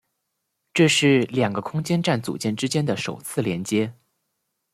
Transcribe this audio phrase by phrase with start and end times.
[0.73, 3.93] 这是两个空间站组件之间的首次连接。